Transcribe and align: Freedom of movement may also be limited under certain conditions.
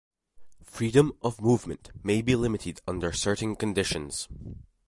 Freedom 0.63 1.13
of 1.21 1.39
movement 1.39 1.91
may 2.03 2.15
also 2.15 2.23
be 2.25 2.35
limited 2.35 2.81
under 2.87 3.13
certain 3.13 3.55
conditions. 3.55 4.27